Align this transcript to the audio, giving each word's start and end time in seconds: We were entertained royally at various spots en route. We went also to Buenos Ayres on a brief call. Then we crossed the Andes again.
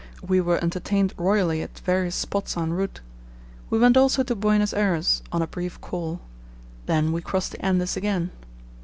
We 0.27 0.41
were 0.41 0.57
entertained 0.63 1.13
royally 1.15 1.61
at 1.61 1.77
various 1.81 2.15
spots 2.15 2.57
en 2.57 2.73
route. 2.73 3.01
We 3.69 3.77
went 3.77 3.95
also 3.95 4.23
to 4.23 4.33
Buenos 4.35 4.73
Ayres 4.73 5.21
on 5.31 5.43
a 5.43 5.47
brief 5.47 5.79
call. 5.79 6.21
Then 6.87 7.11
we 7.11 7.21
crossed 7.21 7.51
the 7.51 7.63
Andes 7.63 7.95
again. 7.95 8.31